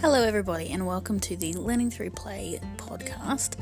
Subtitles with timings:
[0.00, 3.56] Hello, everybody, and welcome to the Learning Through Play podcast.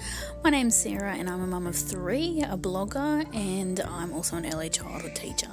[0.45, 4.47] My name's Sarah, and I'm a mum of three, a blogger, and I'm also an
[4.47, 5.51] early childhood teacher.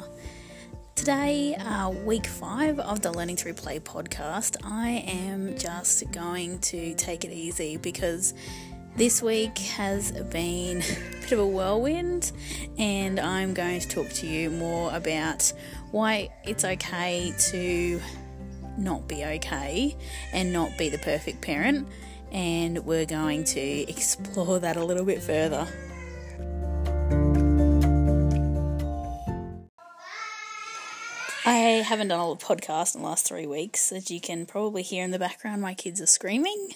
[0.94, 6.94] Today, uh, week five of the Learning Through Play podcast, I am just going to
[6.94, 8.36] take it easy because
[8.96, 10.78] this week has been
[11.18, 12.32] a bit of a whirlwind,
[12.78, 15.52] and I'm going to talk to you more about
[15.90, 18.00] why it's okay to
[18.78, 19.96] not be okay
[20.34, 21.88] and not be the perfect parent.
[22.32, 25.68] And we're going to explore that a little bit further.
[31.48, 33.92] I haven't done a podcast in the last three weeks.
[33.92, 36.70] As you can probably hear in the background, my kids are screaming.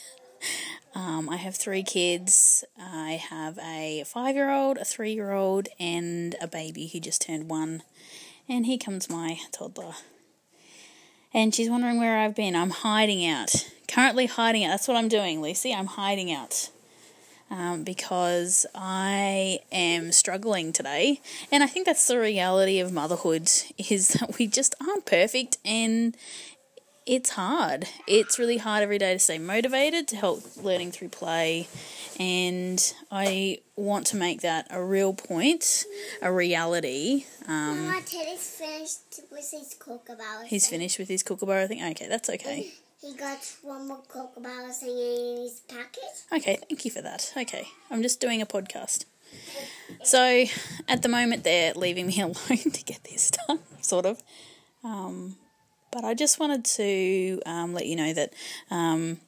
[0.94, 2.64] Um, I have three kids.
[2.80, 7.22] I have a five year old, a three year old, and a baby who just
[7.24, 7.84] turned one.
[8.48, 9.96] And here comes my toddler
[11.34, 12.56] and she's wondering where I've been.
[12.56, 13.70] I'm hiding out.
[13.88, 14.70] Currently hiding out.
[14.70, 15.74] That's what I'm doing, Lucy.
[15.74, 16.70] I'm hiding out.
[17.52, 21.20] Um, because I am struggling today,
[21.52, 23.50] and I think that's the reality of motherhood:
[23.90, 26.16] is that we just aren't perfect, and
[27.10, 27.88] it's hard.
[28.06, 31.68] It's really hard every day to stay motivated, to help learning through play,
[32.20, 35.86] and I want to make that a real point,
[36.22, 37.26] a reality.
[37.48, 40.46] Um, Mama, Teddy's finished with his kookaburra.
[40.46, 41.84] He's finished with his kookaburra thing?
[41.84, 42.74] Okay, that's okay.
[43.02, 46.26] He got one more kookaburra thing in his packet.
[46.32, 47.34] Okay, thank you for that.
[47.36, 49.06] Okay, I'm just doing a podcast.
[50.04, 50.46] So,
[50.88, 52.36] at the moment, they're leaving me alone
[52.72, 54.22] to get this done, sort of.
[54.84, 55.38] Um,
[55.92, 58.34] but I just wanted to um, let you know that
[58.70, 59.20] um,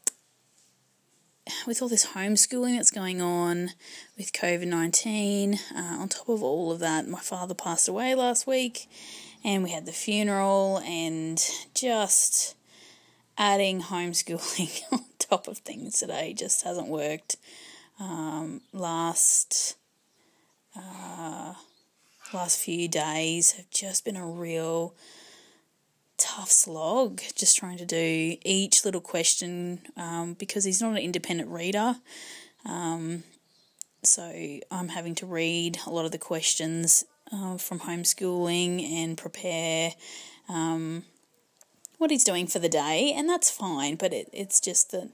[1.65, 3.71] with all this homeschooling that's going on,
[4.17, 8.45] with COVID 19, uh, on top of all of that, my father passed away last
[8.47, 8.87] week,
[9.43, 12.55] and we had the funeral, and just
[13.37, 17.37] adding homeschooling on top of things today just hasn't worked.
[17.99, 19.77] Um, last
[20.75, 21.53] uh,
[22.33, 24.95] last few days have just been a real
[26.21, 31.49] tough slog just trying to do each little question um, because he's not an independent
[31.49, 31.95] reader.
[32.63, 33.23] Um,
[34.03, 34.31] so
[34.69, 39.93] I'm having to read a lot of the questions uh, from homeschooling and prepare
[40.47, 41.03] um,
[41.97, 43.95] what he's doing for the day, and that's fine.
[43.95, 45.09] But it, it's just that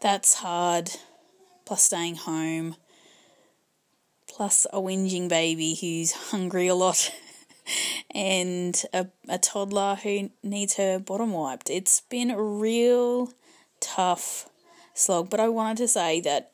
[0.00, 0.90] that's hard.
[1.66, 2.76] Plus staying home,
[4.26, 7.12] plus a whinging baby who's hungry a lot.
[8.14, 11.70] and a, a toddler who needs her bottom wiped.
[11.70, 13.32] It's been a real
[13.80, 14.48] tough
[14.94, 16.50] slog, but I wanted to say that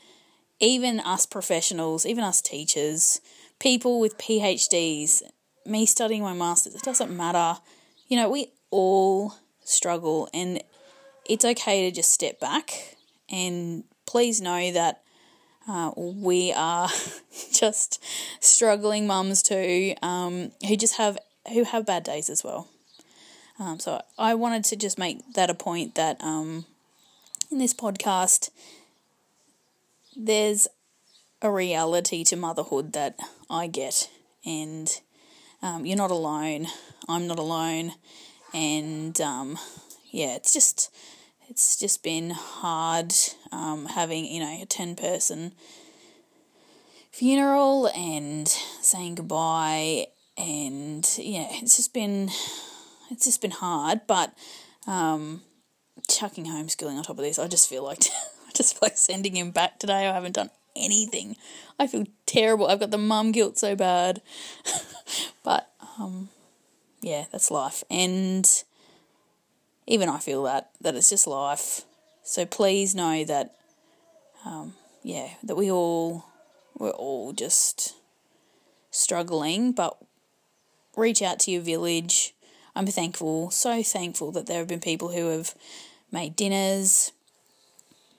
[0.61, 3.21] even us professionals, even us teachers,
[3.59, 5.23] people with PhDs,
[5.67, 7.61] me studying my master's, it doesn't matter.
[8.09, 10.63] You know, we all struggle, and
[11.29, 12.97] it's okay to just step back
[13.31, 15.04] and please know that
[15.69, 16.89] uh, we are
[17.53, 18.03] just
[18.41, 21.19] struggling mums too, um, who just have
[21.53, 22.69] who have bad days as well.
[23.59, 26.65] Um, so I wanted to just make that a point that um,
[27.51, 28.51] in this podcast,
[30.17, 30.67] there's
[31.41, 34.11] a reality to motherhood that I get,
[34.45, 34.89] and
[35.63, 36.67] um, you're not alone.
[37.09, 37.93] I'm not alone,
[38.53, 39.59] and um,
[40.11, 40.93] yeah, it's just
[41.49, 43.13] it's just been hard
[43.53, 45.53] um, having you know a 10 person
[47.11, 50.07] funeral and saying goodbye
[50.37, 52.29] and yeah it's just been
[53.11, 54.35] it's just been hard but
[54.87, 55.43] um,
[56.09, 57.99] chucking homeschooling on top of this i just feel like
[58.49, 60.07] i just feel like sending him back today.
[60.09, 61.37] I haven't done anything.
[61.79, 62.67] I feel terrible.
[62.67, 64.21] I've got the mum guilt so bad.
[65.45, 66.31] But um,
[67.03, 67.85] yeah that's life.
[67.91, 68.51] And
[69.87, 71.83] even I feel that that it's just life.
[72.23, 73.55] So please know that,
[74.45, 76.25] um, yeah, that we all
[76.79, 77.95] we're all just
[78.91, 79.97] struggling, but
[80.97, 82.35] reach out to your village.
[82.77, 85.55] I'm thankful, so thankful that there have been people who have
[86.11, 87.13] made dinners,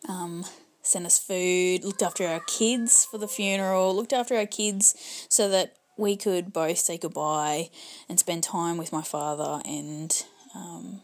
[0.07, 0.45] um,
[0.81, 4.95] sent us food, looked after our kids for the funeral, looked after our kids
[5.27, 7.69] so that we could both say goodbye
[8.07, 11.01] and spend time with my father and um,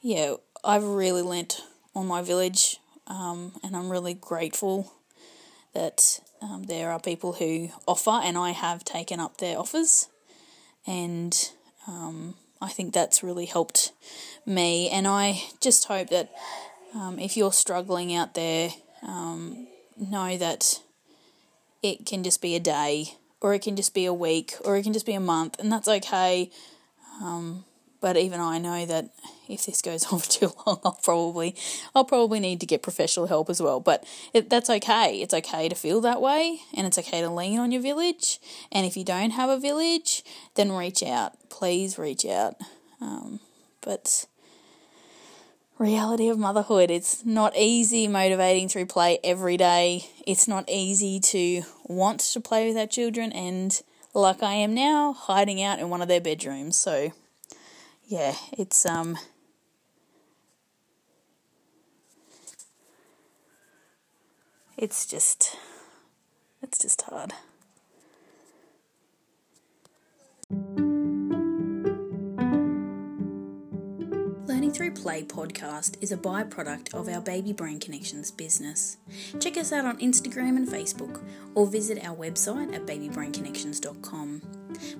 [0.00, 0.34] yeah,
[0.64, 1.62] I've really lent
[1.94, 4.92] on my village, um, and I'm really grateful
[5.74, 10.08] that um, there are people who offer, and I have taken up their offers,
[10.86, 11.50] and
[11.86, 13.92] um, I think that's really helped
[14.44, 14.88] me.
[14.90, 16.30] And I just hope that
[16.94, 18.70] um, if you're struggling out there,
[19.02, 19.66] um,
[19.96, 20.80] know that
[21.82, 24.82] it can just be a day, or it can just be a week, or it
[24.82, 26.50] can just be a month, and that's okay.
[27.22, 27.64] Um,
[28.00, 29.10] but even I know that
[29.48, 31.54] if this goes on for too long, I'll probably
[31.94, 33.80] I'll probably need to get professional help as well.
[33.80, 35.20] But it, that's okay.
[35.20, 38.40] It's okay to feel that way, and it's okay to lean on your village.
[38.72, 40.22] And if you don't have a village,
[40.54, 41.32] then reach out.
[41.48, 42.56] Please reach out.
[43.00, 43.40] Um,
[43.80, 44.26] but
[45.78, 46.90] reality of motherhood.
[46.90, 50.08] It's not easy motivating through play every day.
[50.26, 53.80] It's not easy to want to play with our children and
[54.14, 56.78] like I am now, hiding out in one of their bedrooms.
[56.78, 57.12] So
[58.06, 59.18] yeah, it's um
[64.78, 65.56] it's just
[66.62, 67.32] it's just hard.
[75.06, 78.96] Play podcast is a byproduct of our Baby Brain Connections business.
[79.38, 81.22] Check us out on Instagram and Facebook
[81.54, 84.42] or visit our website at babybrainconnections.com.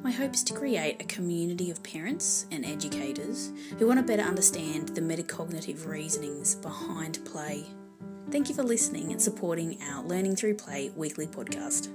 [0.04, 3.50] My hope is to create a community of parents and educators
[3.80, 7.64] who want to better understand the metacognitive reasonings behind play.
[8.30, 11.88] Thank you for listening and supporting our Learning Through Play weekly podcast.